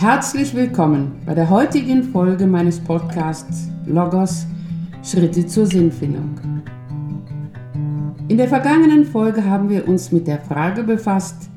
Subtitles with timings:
[0.00, 4.46] Herzlich willkommen bei der heutigen Folge meines Podcasts Logos
[5.02, 6.38] Schritte zur Sinnfindung.
[8.28, 11.50] In der vergangenen Folge haben wir uns mit der Frage befasst,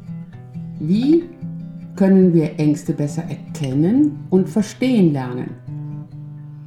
[0.80, 1.30] wie
[1.96, 5.52] können wir Ängste besser erkennen und verstehen lernen.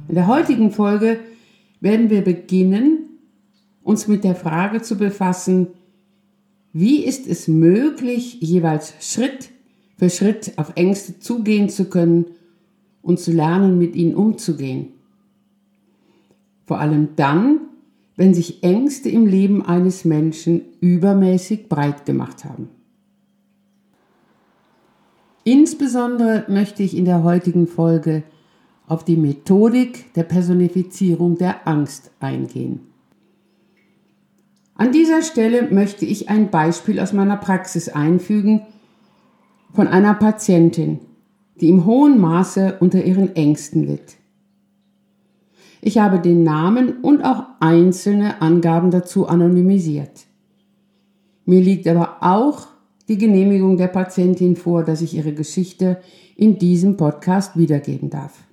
[0.07, 1.19] In der heutigen Folge
[1.81, 2.99] werden wir beginnen,
[3.83, 5.67] uns mit der Frage zu befassen,
[6.71, 9.49] wie ist es möglich, jeweils Schritt
[9.97, 12.25] für Schritt auf Ängste zugehen zu können
[13.01, 14.89] und zu lernen, mit ihnen umzugehen.
[16.65, 17.59] Vor allem dann,
[18.15, 22.69] wenn sich Ängste im Leben eines Menschen übermäßig breit gemacht haben.
[25.43, 28.23] Insbesondere möchte ich in der heutigen Folge
[28.87, 32.79] auf die Methodik der Personifizierung der Angst eingehen.
[34.73, 38.61] An dieser Stelle möchte ich ein Beispiel aus meiner Praxis einfügen,
[39.75, 40.99] von einer Patientin,
[41.59, 44.15] die im hohen Maße unter ihren Ängsten litt.
[45.81, 50.25] Ich habe den Namen und auch einzelne Angaben dazu anonymisiert.
[51.45, 52.67] Mir liegt aber auch
[53.07, 56.01] die Genehmigung der Patientin vor, dass ich ihre Geschichte
[56.35, 58.45] in diesem Podcast wiedergeben darf.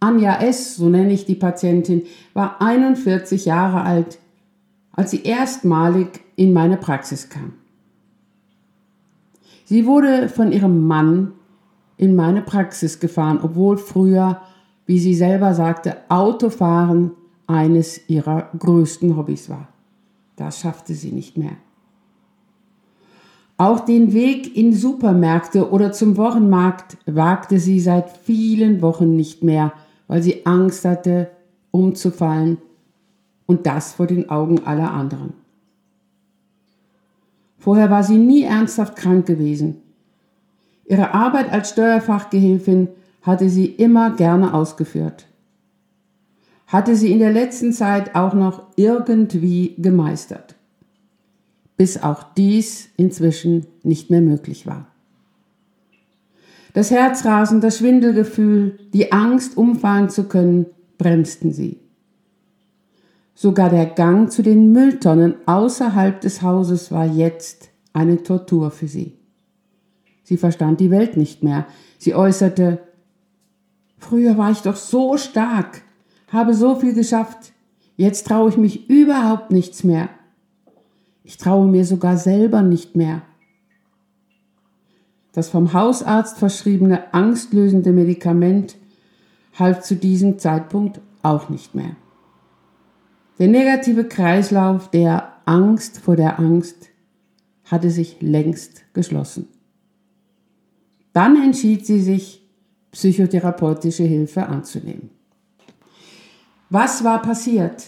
[0.00, 4.18] Anja S., so nenne ich die Patientin, war 41 Jahre alt,
[4.92, 7.59] als sie erstmalig in meine Praxis kam.
[9.70, 11.30] Sie wurde von ihrem Mann
[11.96, 14.40] in meine Praxis gefahren, obwohl früher,
[14.84, 17.12] wie sie selber sagte, Autofahren
[17.46, 19.68] eines ihrer größten Hobbys war.
[20.34, 21.52] Das schaffte sie nicht mehr.
[23.58, 29.72] Auch den Weg in Supermärkte oder zum Wochenmarkt wagte sie seit vielen Wochen nicht mehr,
[30.08, 31.30] weil sie Angst hatte,
[31.70, 32.58] umzufallen
[33.46, 35.34] und das vor den Augen aller anderen.
[37.60, 39.76] Vorher war sie nie ernsthaft krank gewesen.
[40.86, 42.88] Ihre Arbeit als Steuerfachgehilfin
[43.22, 45.26] hatte sie immer gerne ausgeführt.
[46.66, 50.56] Hatte sie in der letzten Zeit auch noch irgendwie gemeistert.
[51.76, 54.86] Bis auch dies inzwischen nicht mehr möglich war.
[56.72, 60.66] Das Herzrasen, das Schwindelgefühl, die Angst, umfallen zu können,
[60.96, 61.78] bremsten sie.
[63.42, 69.16] Sogar der Gang zu den Mülltonnen außerhalb des Hauses war jetzt eine Tortur für sie.
[70.24, 71.64] Sie verstand die Welt nicht mehr.
[71.96, 72.80] Sie äußerte,
[73.96, 75.80] Früher war ich doch so stark,
[76.28, 77.54] habe so viel geschafft,
[77.96, 80.10] jetzt traue ich mich überhaupt nichts mehr.
[81.24, 83.22] Ich traue mir sogar selber nicht mehr.
[85.32, 88.76] Das vom Hausarzt verschriebene angstlösende Medikament
[89.58, 91.96] half zu diesem Zeitpunkt auch nicht mehr.
[93.40, 96.90] Der negative Kreislauf der Angst vor der Angst
[97.64, 99.48] hatte sich längst geschlossen.
[101.14, 102.46] Dann entschied sie sich,
[102.92, 105.08] psychotherapeutische Hilfe anzunehmen.
[106.68, 107.86] Was war passiert?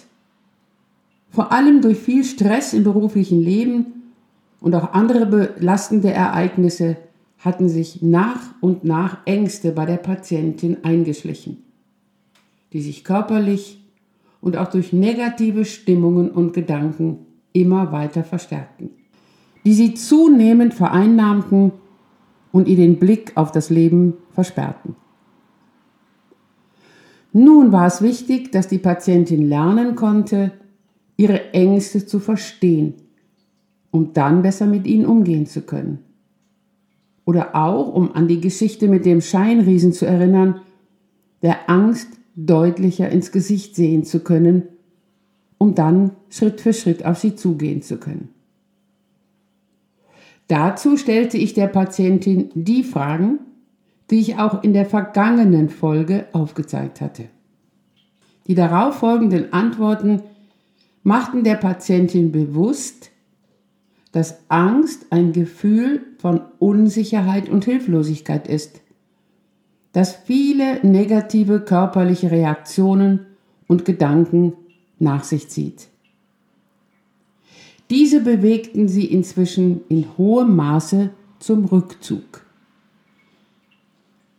[1.28, 4.14] Vor allem durch viel Stress im beruflichen Leben
[4.58, 6.96] und auch andere belastende Ereignisse
[7.36, 11.62] hatten sich nach und nach Ängste bei der Patientin eingeschlichen,
[12.72, 13.81] die sich körperlich
[14.42, 17.20] und auch durch negative Stimmungen und Gedanken
[17.54, 18.90] immer weiter verstärkten,
[19.64, 21.72] die sie zunehmend vereinnahmten
[22.50, 24.96] und ihr den Blick auf das Leben versperrten.
[27.32, 30.52] Nun war es wichtig, dass die Patientin lernen konnte,
[31.16, 32.94] ihre Ängste zu verstehen,
[33.90, 36.00] um dann besser mit ihnen umgehen zu können.
[37.24, 40.60] Oder auch, um an die Geschichte mit dem Scheinriesen zu erinnern,
[41.42, 44.64] der Angst deutlicher ins Gesicht sehen zu können,
[45.58, 48.30] um dann Schritt für Schritt auf sie zugehen zu können.
[50.48, 53.38] Dazu stellte ich der Patientin die Fragen,
[54.10, 57.24] die ich auch in der vergangenen Folge aufgezeigt hatte.
[58.46, 60.22] Die darauffolgenden Antworten
[61.02, 63.10] machten der Patientin bewusst,
[64.10, 68.81] dass Angst ein Gefühl von Unsicherheit und Hilflosigkeit ist,
[69.92, 73.26] das viele negative körperliche Reaktionen
[73.68, 74.54] und Gedanken
[74.98, 75.88] nach sich zieht.
[77.90, 82.46] Diese bewegten sie inzwischen in hohem Maße zum Rückzug.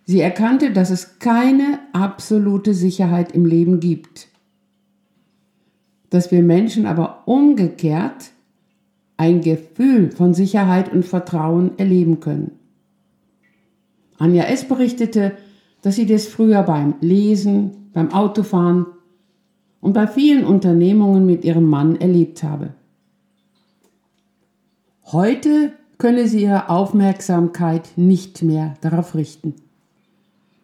[0.06, 4.28] Sie erkannte, dass es keine absolute Sicherheit im Leben gibt,
[6.10, 8.32] dass wir Menschen aber umgekehrt
[9.18, 12.52] ein Gefühl von Sicherheit und Vertrauen erleben können.
[14.18, 14.68] Anja S.
[14.68, 15.34] berichtete,
[15.82, 18.86] dass sie das früher beim Lesen, beim Autofahren
[19.82, 22.74] und bei vielen Unternehmungen mit ihrem Mann erlebt habe.
[25.06, 29.56] Heute könne sie ihre Aufmerksamkeit nicht mehr darauf richten,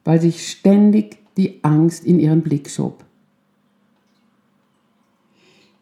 [0.03, 3.03] weil sich ständig die Angst in ihren Blick schob.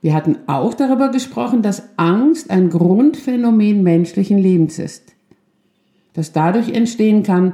[0.02, 5.16] Wir hatten auch darüber gesprochen, dass Angst ein Grundphänomen menschlichen Lebens ist,
[6.18, 7.54] das dadurch entstehen kann,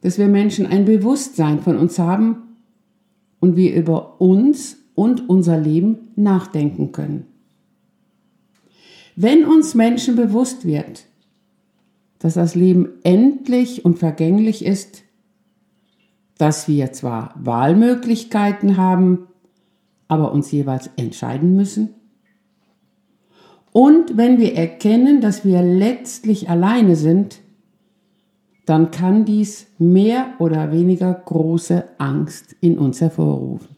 [0.00, 2.56] dass wir Menschen ein Bewusstsein von uns haben
[3.40, 7.26] und wir über uns und unser Leben nachdenken können.
[9.16, 11.06] Wenn uns Menschen bewusst wird,
[12.20, 15.02] dass das Leben endlich und vergänglich ist,
[16.38, 19.26] dass wir zwar Wahlmöglichkeiten haben,
[20.06, 21.94] aber uns jeweils entscheiden müssen,
[23.72, 27.40] und wenn wir erkennen, dass wir letztlich alleine sind,
[28.66, 33.68] dann kann dies mehr oder weniger große Angst in uns hervorrufen.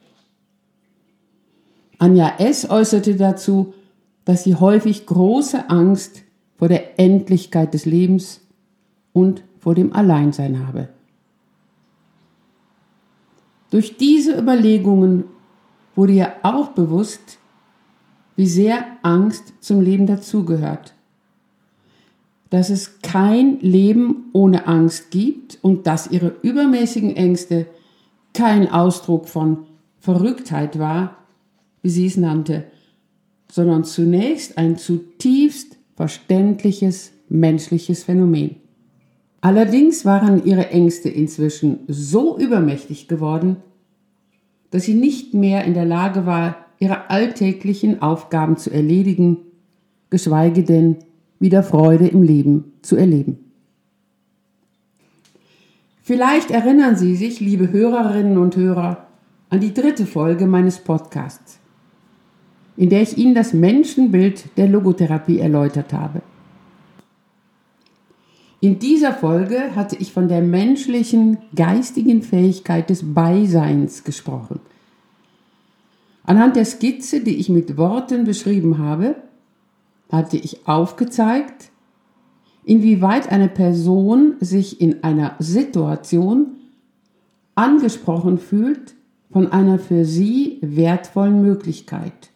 [1.99, 2.69] Anja S.
[2.69, 3.75] äußerte dazu,
[4.25, 6.23] dass sie häufig große Angst
[6.57, 8.41] vor der Endlichkeit des Lebens
[9.13, 10.89] und vor dem Alleinsein habe.
[13.71, 15.25] Durch diese Überlegungen
[15.95, 17.39] wurde ihr auch bewusst,
[18.37, 20.95] wie sehr Angst zum Leben dazugehört.
[22.51, 27.67] Dass es kein Leben ohne Angst gibt und dass ihre übermäßigen Ängste
[28.33, 29.67] kein Ausdruck von
[29.99, 31.17] Verrücktheit war,
[31.83, 32.65] wie sie es nannte,
[33.51, 38.57] sondern zunächst ein zutiefst verständliches menschliches Phänomen.
[39.41, 43.57] Allerdings waren ihre Ängste inzwischen so übermächtig geworden,
[44.71, 49.39] dass sie nicht mehr in der Lage war, ihre alltäglichen Aufgaben zu erledigen,
[50.11, 50.97] geschweige denn
[51.41, 53.39] wieder Freude im Leben zu erleben.
[56.03, 59.07] Vielleicht erinnern Sie sich, liebe Hörerinnen und Hörer,
[59.51, 61.59] an die dritte Folge meines Podcasts
[62.79, 66.23] in der ich Ihnen das Menschenbild der Logotherapie erläutert habe.
[68.61, 74.61] In dieser Folge hatte ich von der menschlichen geistigen Fähigkeit des Beiseins gesprochen.
[76.23, 79.17] Anhand der Skizze, die ich mit Worten beschrieben habe,
[80.09, 81.71] hatte ich aufgezeigt,
[82.65, 86.57] inwieweit eine Person sich in einer Situation
[87.55, 88.95] angesprochen fühlt
[89.31, 92.31] von einer für sie wertvollen Möglichkeit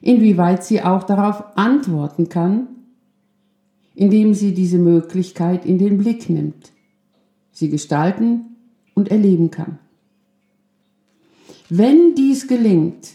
[0.00, 2.68] inwieweit sie auch darauf antworten kann,
[3.94, 6.72] indem sie diese Möglichkeit in den Blick nimmt,
[7.52, 8.56] sie gestalten
[8.94, 9.78] und erleben kann.
[11.68, 13.10] Wenn dies gelingt,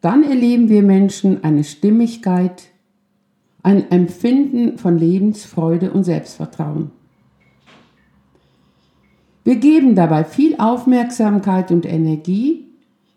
[0.00, 2.64] dann erleben wir Menschen eine Stimmigkeit,
[3.62, 6.90] ein Empfinden von Lebensfreude und Selbstvertrauen.
[9.44, 12.68] Wir geben dabei viel Aufmerksamkeit und Energie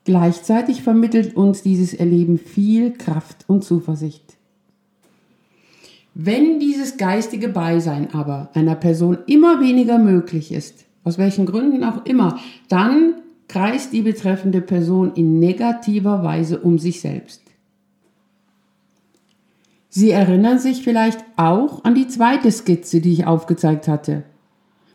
[0.04, 4.38] Gleichzeitig vermittelt uns dieses Erleben viel Kraft und Zuversicht.
[6.13, 12.06] Wenn dieses geistige Beisein aber einer Person immer weniger möglich ist, aus welchen Gründen auch
[12.06, 13.13] immer, dann
[13.51, 17.42] kreist die betreffende Person in negativer Weise um sich selbst.
[19.89, 24.24] Sie erinnern sich vielleicht auch an die zweite Skizze, die ich aufgezeigt hatte,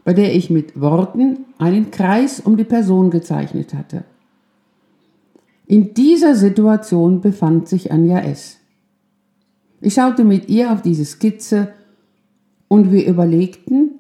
[0.05, 4.05] bei der ich mit Worten einen Kreis um die Person gezeichnet hatte.
[5.67, 8.57] In dieser Situation befand sich Anja S.
[9.83, 11.75] Ich schaute mit ihr auf diese Skizze
[12.69, 13.96] und wir überlegten,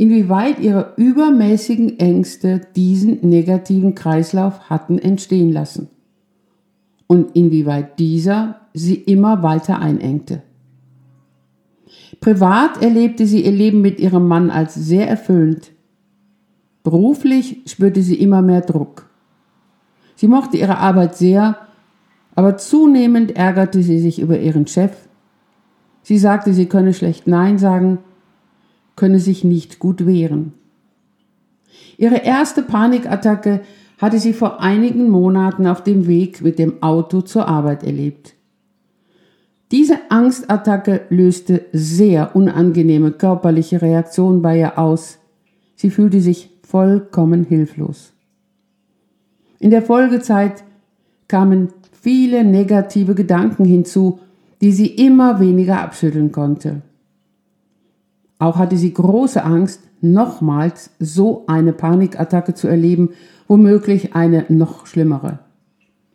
[0.00, 5.90] inwieweit ihre übermäßigen Ängste diesen negativen Kreislauf hatten entstehen lassen
[7.06, 10.42] und inwieweit dieser sie immer weiter einengte.
[12.18, 15.72] Privat erlebte sie ihr Leben mit ihrem Mann als sehr erfüllend.
[16.82, 19.10] Beruflich spürte sie immer mehr Druck.
[20.16, 21.58] Sie mochte ihre Arbeit sehr,
[22.34, 24.96] aber zunehmend ärgerte sie sich über ihren Chef.
[26.02, 27.98] Sie sagte, sie könne schlecht Nein sagen,
[29.00, 30.52] könne sich nicht gut wehren.
[31.96, 33.62] Ihre erste Panikattacke
[33.96, 38.34] hatte sie vor einigen Monaten auf dem Weg mit dem Auto zur Arbeit erlebt.
[39.70, 45.16] Diese Angstattacke löste sehr unangenehme körperliche Reaktionen bei ihr aus.
[45.76, 48.12] Sie fühlte sich vollkommen hilflos.
[49.60, 50.62] In der Folgezeit
[51.26, 54.18] kamen viele negative Gedanken hinzu,
[54.60, 56.82] die sie immer weniger abschütteln konnte.
[58.40, 63.10] Auch hatte sie große Angst, nochmals so eine Panikattacke zu erleben,
[63.46, 65.40] womöglich eine noch schlimmere,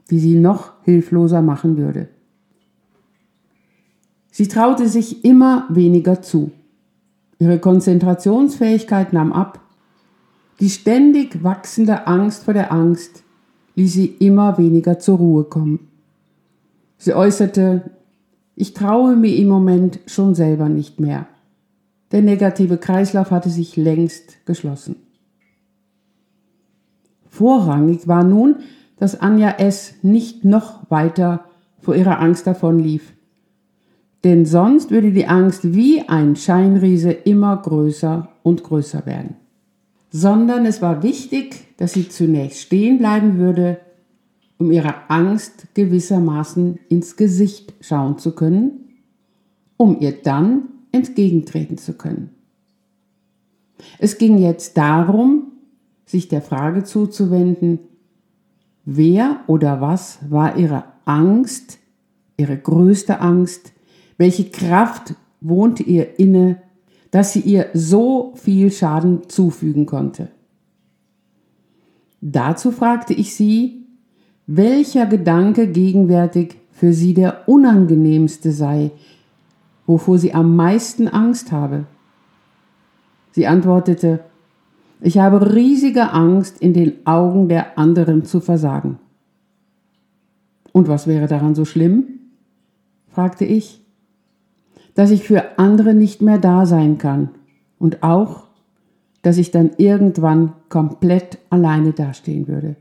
[0.09, 2.09] die sie noch hilfloser machen würde.
[4.31, 6.51] Sie traute sich immer weniger zu.
[7.37, 9.61] Ihre Konzentrationsfähigkeit nahm ab.
[10.59, 13.23] Die ständig wachsende Angst vor der Angst
[13.75, 15.87] ließ sie immer weniger zur Ruhe kommen.
[16.97, 17.91] Sie äußerte,
[18.55, 21.27] Ich traue mir im Moment schon selber nicht mehr.
[22.11, 24.97] Der negative Kreislauf hatte sich längst geschlossen.
[27.27, 28.57] Vorrangig war nun,
[28.97, 29.95] dass Anja S.
[30.03, 31.45] nicht noch weiter
[31.79, 33.13] vor ihrer Angst davonlief.
[34.23, 39.35] Denn sonst würde die Angst wie ein Scheinriese immer größer und größer werden.
[40.09, 43.79] Sondern es war wichtig, dass sie zunächst stehen bleiben würde,
[44.57, 48.89] um ihrer Angst gewissermaßen ins Gesicht schauen zu können,
[49.77, 52.31] um ihr dann entgegentreten zu können.
[53.99, 55.51] Es ging jetzt darum,
[56.05, 57.79] sich der Frage zuzuwenden,
[58.85, 61.79] wer oder was war ihre Angst,
[62.37, 63.73] ihre größte Angst,
[64.17, 66.61] welche Kraft wohnte ihr inne,
[67.11, 70.29] dass sie ihr so viel Schaden zufügen konnte.
[72.21, 73.85] Dazu fragte ich sie,
[74.47, 78.91] welcher Gedanke gegenwärtig für sie der unangenehmste sei,
[79.85, 81.85] wovor sie am meisten Angst habe.
[83.31, 84.21] Sie antwortete,
[85.01, 88.97] ich habe riesige Angst, in den Augen der anderen zu versagen.
[90.71, 92.19] Und was wäre daran so schlimm?
[93.09, 93.81] fragte ich.
[94.93, 97.29] Dass ich für andere nicht mehr da sein kann
[97.79, 98.45] und auch,
[99.21, 102.75] dass ich dann irgendwann komplett alleine dastehen würde.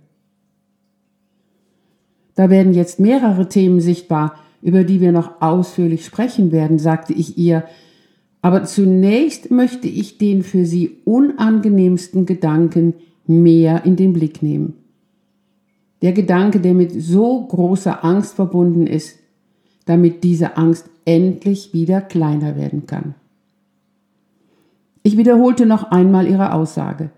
[2.35, 4.35] Da werden jetzt mehrere Themen sichtbar,
[4.65, 7.65] über die wir noch ausführlich sprechen werden, sagte ich ihr,
[8.41, 12.95] aber zunächst möchte ich den für Sie unangenehmsten Gedanken
[13.27, 14.73] mehr in den Blick nehmen.
[16.01, 19.19] Der Gedanke, der mit so großer Angst verbunden ist,
[19.85, 23.15] damit diese Angst endlich wieder kleiner werden kann.
[25.03, 27.11] Ich wiederholte noch einmal ihre Aussage.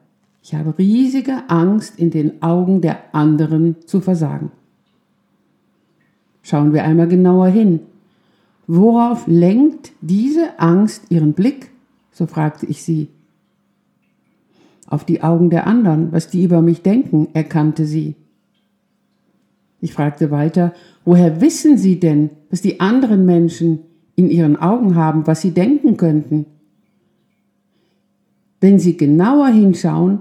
[0.43, 4.50] Ich habe riesige Angst, in den Augen der anderen zu versagen.
[6.47, 7.81] Schauen wir einmal genauer hin.
[8.69, 11.73] Worauf lenkt diese Angst ihren Blick?
[12.12, 13.09] so fragte ich sie.
[14.87, 18.15] Auf die Augen der anderen, was die über mich denken, erkannte sie.
[19.81, 20.73] Ich fragte weiter,
[21.05, 23.81] woher wissen Sie denn, was die anderen Menschen
[24.15, 26.47] in ihren Augen haben, was sie denken könnten?
[28.61, 30.21] Wenn Sie genauer hinschauen,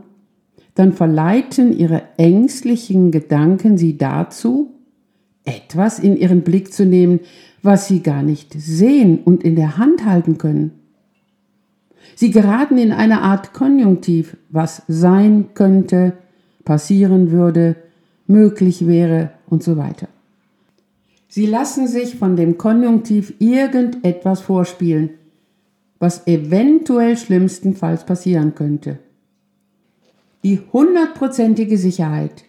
[0.74, 4.75] dann verleiten Ihre ängstlichen Gedanken Sie dazu,
[5.46, 7.20] etwas in Ihren Blick zu nehmen,
[7.66, 10.72] was sie gar nicht sehen und in der Hand halten können.
[12.16, 16.14] Sie geraten in eine Art Konjunktiv, was sein könnte,
[16.64, 17.76] passieren würde,
[18.28, 20.08] möglich wäre und so weiter.
[21.28, 25.10] Sie lassen sich von dem Konjunktiv irgendetwas vorspielen,
[26.00, 29.00] was eventuell schlimmstenfalls passieren könnte.
[30.44, 32.46] Die hundertprozentige Sicherheit,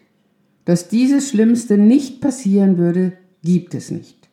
[0.67, 4.29] dass dieses Schlimmste nicht passieren würde, gibt es nicht.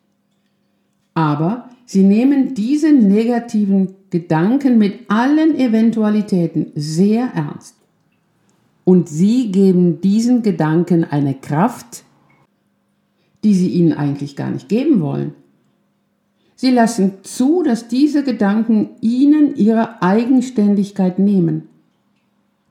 [1.14, 7.76] Aber sie nehmen diese negativen Gedanken mit allen Eventualitäten sehr ernst.
[8.84, 12.04] Und sie geben diesen Gedanken eine Kraft,
[13.44, 15.34] die sie ihnen eigentlich gar nicht geben wollen.
[16.56, 21.68] Sie lassen zu, dass diese Gedanken ihnen ihre Eigenständigkeit nehmen,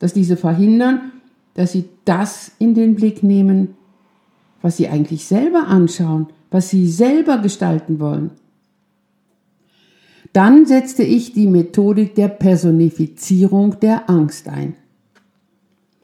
[0.01, 1.13] dass diese verhindern,
[1.55, 3.75] dass sie das in den Blick nehmen,
[4.61, 8.31] was sie eigentlich selber anschauen, was sie selber gestalten wollen.
[10.33, 14.77] Dann setzte ich die Methodik der Personifizierung der Angst ein.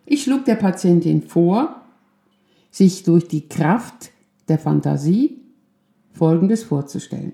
[0.05, 1.83] Ich schlug der Patientin vor,
[2.71, 4.11] sich durch die Kraft
[4.49, 5.39] der Fantasie
[6.13, 7.33] Folgendes vorzustellen.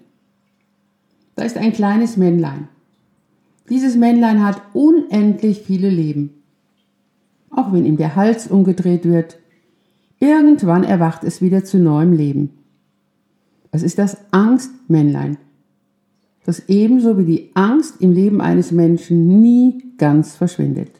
[1.35, 2.69] Da ist ein kleines Männlein.
[3.69, 6.44] Dieses Männlein hat unendlich viele Leben.
[7.57, 9.39] Auch wenn ihm der Hals umgedreht wird,
[10.19, 12.51] irgendwann erwacht es wieder zu neuem Leben.
[13.71, 15.37] Es ist das Angstmännlein,
[16.45, 20.91] das ebenso wie die Angst im Leben eines Menschen nie ganz verschwindet.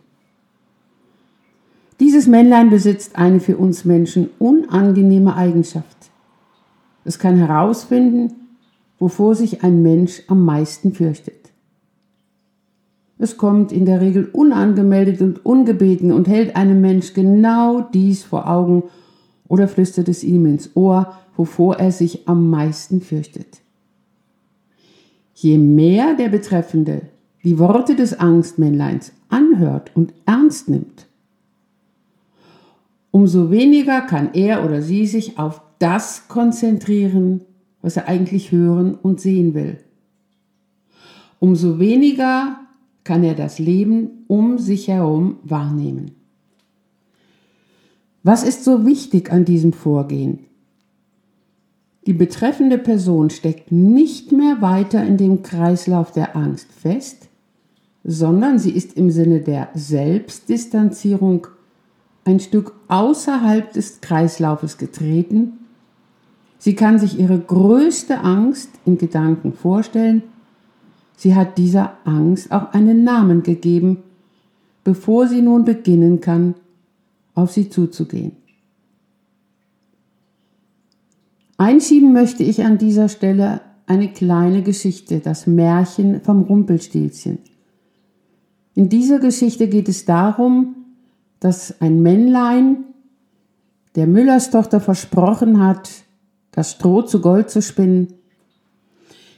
[2.01, 5.97] Dieses Männlein besitzt eine für uns Menschen unangenehme Eigenschaft.
[7.05, 8.33] Es kann herausfinden,
[8.99, 11.44] wovor sich ein Mensch am meisten fürchtet.
[13.25, 18.51] Es kommt in der Regel unangemeldet und ungebeten und hält einem Mensch genau dies vor
[18.51, 18.83] Augen
[19.49, 23.63] oder flüstert es ihm ins Ohr, wovor er sich am meisten fürchtet.
[25.33, 27.01] Je mehr der Betreffende
[27.45, 31.07] die Worte des Angstmännleins anhört und ernst nimmt,
[33.11, 37.41] umso weniger kann er oder sie sich auf das konzentrieren,
[37.81, 39.79] was er eigentlich hören und sehen will.
[41.39, 42.59] Umso weniger
[43.05, 46.13] kann er das Leben um sich herum wahrnehmen.
[48.23, 50.41] Was ist so wichtig an diesem Vorgehen?
[52.07, 57.29] Die betreffende Person steckt nicht mehr weiter in dem Kreislauf der Angst fest,
[58.03, 61.47] sondern sie ist im Sinne der Selbstdistanzierung
[62.25, 65.55] ein Stück außerhalb des Kreislaufes getreten.
[66.59, 70.23] Sie kann sich ihre größte Angst in Gedanken vorstellen.
[71.17, 74.03] Sie hat dieser Angst auch einen Namen gegeben,
[74.83, 76.55] bevor sie nun beginnen kann,
[77.35, 78.33] auf sie zuzugehen.
[81.57, 87.39] Einschieben möchte ich an dieser Stelle eine kleine Geschichte, das Märchen vom Rumpelstilzchen.
[88.75, 90.75] In dieser Geschichte geht es darum,
[91.39, 92.85] dass ein Männlein
[93.95, 95.91] der Müllerstochter versprochen hat,
[96.51, 98.15] das Stroh zu Gold zu spinnen,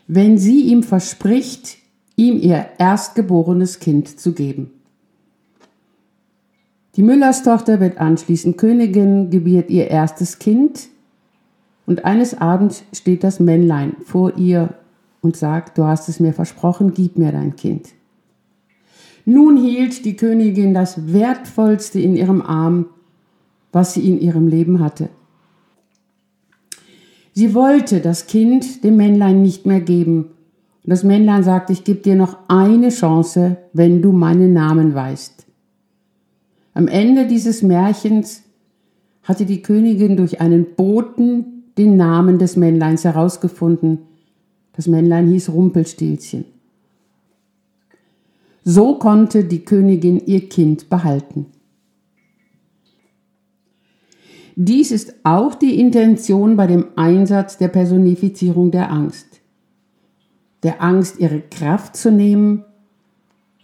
[0.09, 1.79] wenn sie ihm verspricht,
[2.17, 4.71] ihm ihr erstgeborenes Kind zu geben.
[6.97, 10.89] Die Müllerstochter wird anschließend Königin, gebiert ihr erstes Kind
[11.85, 14.75] und eines Abends steht das Männlein vor ihr
[15.21, 17.89] und sagt, du hast es mir versprochen, gib mir dein Kind.
[19.27, 22.87] Nun hielt die Königin das Wertvollste in ihrem Arm,
[23.73, 25.09] was sie in ihrem Leben hatte.
[27.38, 30.31] Sie wollte das Kind dem Männlein nicht mehr geben.
[30.83, 35.45] Und das Männlein sagte, ich gebe dir noch eine Chance, wenn du meinen Namen weißt.
[36.73, 38.43] Am Ende dieses Märchens
[39.23, 43.99] hatte die Königin durch einen Boten den Namen des Männleins herausgefunden.
[44.73, 46.47] Das Männlein hieß Rumpelstilzchen.
[48.64, 51.45] So konnte die Königin ihr Kind behalten.
[54.59, 59.43] Dies ist auch die Intention bei dem Einsatz der Personifizierung der Angst.
[60.63, 62.65] Der Angst ihre Kraft zu nehmen,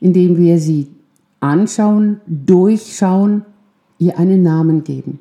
[0.01, 0.89] indem wir sie
[1.41, 3.47] anschauen, durchschauen,
[3.99, 5.19] ihr einen Namen geben.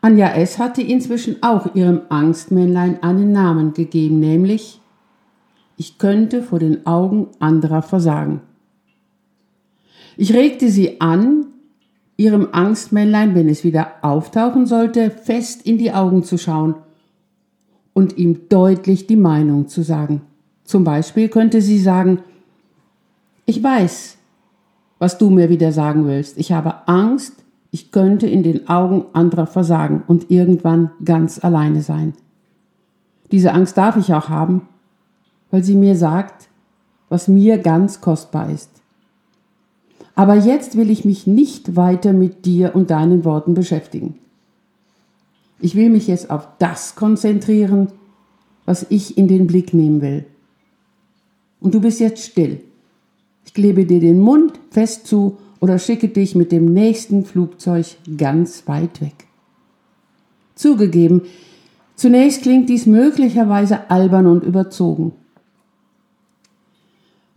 [0.00, 0.58] Anja S.
[0.58, 4.80] hatte inzwischen auch ihrem Angstmännlein einen Namen gegeben, nämlich
[5.76, 8.40] ich könnte vor den Augen anderer versagen.
[10.16, 11.46] Ich regte sie an,
[12.22, 16.76] ihrem Angstmännlein, wenn es wieder auftauchen sollte, fest in die Augen zu schauen
[17.94, 20.22] und ihm deutlich die Meinung zu sagen.
[20.64, 22.20] Zum Beispiel könnte sie sagen,
[23.44, 24.18] ich weiß,
[25.00, 26.38] was du mir wieder sagen willst.
[26.38, 27.34] Ich habe Angst,
[27.72, 32.12] ich könnte in den Augen anderer versagen und irgendwann ganz alleine sein.
[33.32, 34.68] Diese Angst darf ich auch haben,
[35.50, 36.48] weil sie mir sagt,
[37.08, 38.81] was mir ganz kostbar ist.
[40.14, 44.18] Aber jetzt will ich mich nicht weiter mit dir und deinen Worten beschäftigen.
[45.60, 47.88] Ich will mich jetzt auf das konzentrieren,
[48.66, 50.24] was ich in den Blick nehmen will.
[51.60, 52.60] Und du bist jetzt still.
[53.44, 57.86] Ich klebe dir den Mund fest zu oder schicke dich mit dem nächsten Flugzeug
[58.18, 59.26] ganz weit weg.
[60.56, 61.22] Zugegeben,
[61.94, 65.12] zunächst klingt dies möglicherweise albern und überzogen.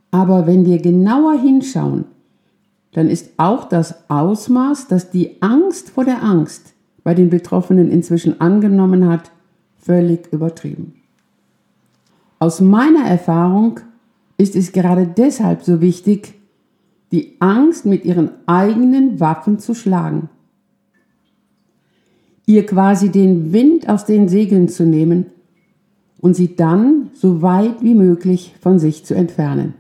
[0.10, 2.06] Aber wenn wir genauer hinschauen,
[2.96, 8.40] dann ist auch das Ausmaß, das die Angst vor der Angst bei den Betroffenen inzwischen
[8.40, 9.32] angenommen hat,
[9.78, 10.94] völlig übertrieben.
[12.40, 13.82] Aus meiner Erfahrung
[14.38, 16.36] ist es gerade deshalb so wichtig,
[17.12, 20.30] die Angst mit ihren eigenen Waffen zu schlagen.
[22.46, 25.26] Ihr quasi den Wind aus den Segeln zu nehmen
[26.22, 29.74] und sie dann so weit wie möglich von sich zu entfernen.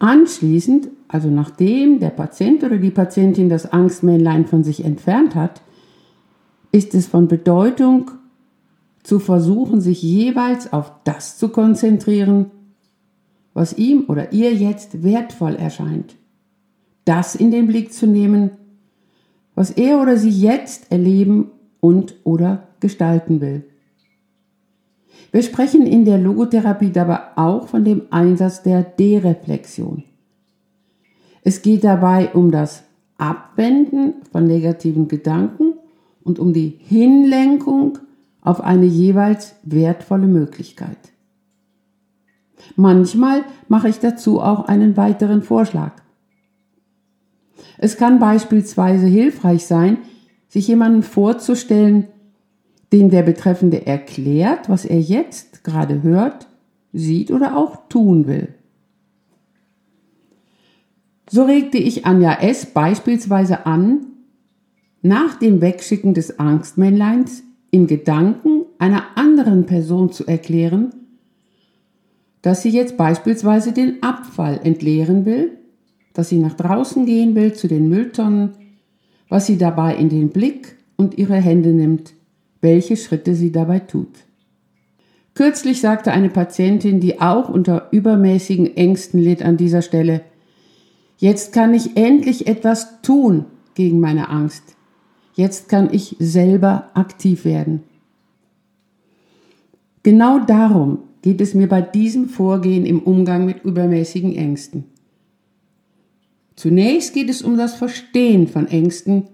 [0.00, 5.60] Anschließend, also nachdem der Patient oder die Patientin das Angstmännlein von sich entfernt hat,
[6.72, 8.10] ist es von Bedeutung
[9.02, 12.50] zu versuchen, sich jeweils auf das zu konzentrieren,
[13.52, 16.16] was ihm oder ihr jetzt wertvoll erscheint.
[17.04, 18.52] Das in den Blick zu nehmen,
[19.54, 23.64] was er oder sie jetzt erleben und oder gestalten will.
[25.32, 30.04] Wir sprechen in der Logotherapie dabei auch von dem Einsatz der Dereflexion.
[31.42, 32.82] Es geht dabei um das
[33.16, 35.74] Abwenden von negativen Gedanken
[36.22, 37.98] und um die Hinlenkung
[38.42, 40.98] auf eine jeweils wertvolle Möglichkeit.
[42.76, 45.92] Manchmal mache ich dazu auch einen weiteren Vorschlag.
[47.78, 49.98] Es kann beispielsweise hilfreich sein,
[50.48, 52.08] sich jemanden vorzustellen,
[52.92, 56.48] dem der Betreffende erklärt, was er jetzt gerade hört,
[56.92, 58.48] sieht oder auch tun will.
[61.30, 62.66] So regte ich Anja S.
[62.66, 64.06] beispielsweise an,
[65.02, 70.90] nach dem Wegschicken des Angstmännleins in Gedanken einer anderen Person zu erklären,
[72.42, 75.52] dass sie jetzt beispielsweise den Abfall entleeren will,
[76.14, 78.54] dass sie nach draußen gehen will zu den Mülltonnen,
[79.28, 82.12] was sie dabei in den Blick und ihre Hände nimmt,
[82.60, 84.08] welche Schritte sie dabei tut.
[85.34, 90.22] Kürzlich sagte eine Patientin, die auch unter übermäßigen Ängsten litt an dieser Stelle,
[91.18, 94.76] jetzt kann ich endlich etwas tun gegen meine Angst.
[95.34, 97.82] Jetzt kann ich selber aktiv werden.
[100.02, 104.84] Genau darum geht es mir bei diesem Vorgehen im Umgang mit übermäßigen Ängsten.
[106.56, 109.28] Zunächst geht es um das Verstehen von Ängsten,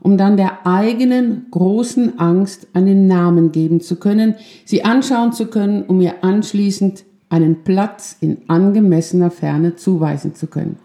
[0.00, 5.82] um dann der eigenen großen Angst einen Namen geben zu können, sie anschauen zu können,
[5.82, 10.76] um ihr anschließend einen Platz in angemessener Ferne zuweisen zu können.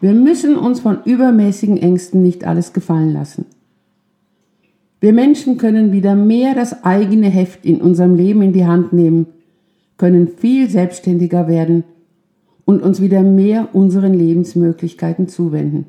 [0.00, 3.46] Wir müssen uns von übermäßigen Ängsten nicht alles gefallen lassen.
[5.00, 9.26] Wir Menschen können wieder mehr das eigene Heft in unserem Leben in die Hand nehmen,
[9.96, 11.84] können viel selbstständiger werden
[12.64, 15.86] und uns wieder mehr unseren Lebensmöglichkeiten zuwenden.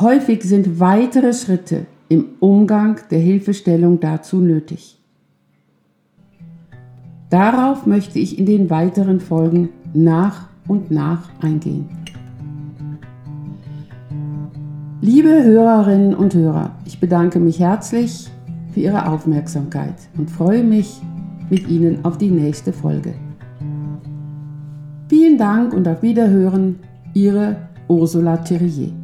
[0.00, 4.98] Häufig sind weitere Schritte im Umgang der Hilfestellung dazu nötig.
[7.30, 11.88] Darauf möchte ich in den weiteren Folgen nach und nach eingehen.
[15.00, 18.28] Liebe Hörerinnen und Hörer, ich bedanke mich herzlich
[18.72, 21.00] für Ihre Aufmerksamkeit und freue mich
[21.50, 23.14] mit Ihnen auf die nächste Folge.
[25.08, 26.80] Vielen Dank und auf Wiederhören,
[27.12, 29.03] Ihre Ursula Thierrier.